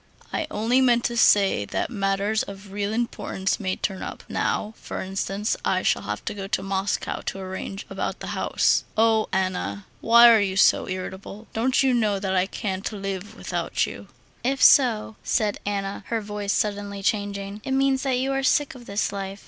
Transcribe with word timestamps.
"I 0.33 0.47
only 0.49 0.81
meant 0.81 1.03
to 1.03 1.15
say 1.15 1.63
that 1.63 1.91
matters 1.91 2.41
of 2.41 2.71
real 2.71 2.91
importance 2.91 3.59
may 3.59 3.75
turn 3.75 4.01
up. 4.01 4.23
Now, 4.27 4.73
for 4.77 4.99
instance, 5.01 5.55
I 5.63 5.83
shall 5.83 6.01
have 6.01 6.25
to 6.25 6.33
go 6.33 6.47
to 6.47 6.63
Moscow 6.63 7.21
to 7.27 7.37
arrange 7.37 7.85
about 7.87 8.19
the 8.19 8.33
house.... 8.33 8.83
Oh, 8.97 9.29
Anna, 9.31 9.85
why 9.99 10.27
are 10.31 10.39
you 10.41 10.57
so 10.57 10.87
irritable? 10.87 11.45
Don't 11.53 11.83
you 11.83 11.93
know 11.93 12.17
that 12.17 12.35
I 12.35 12.47
can't 12.47 12.91
live 12.91 13.35
without 13.35 13.85
you?" 13.85 14.07
"If 14.43 14.63
so," 14.63 15.17
said 15.23 15.59
Anna, 15.67 16.03
her 16.07 16.19
voice 16.19 16.51
suddenly 16.51 17.03
changing, 17.03 17.61
"it 17.63 17.73
means 17.73 18.01
that 18.01 18.17
you 18.17 18.31
are 18.31 18.41
sick 18.41 18.73
of 18.73 18.87
this 18.87 19.11
life.... 19.11 19.39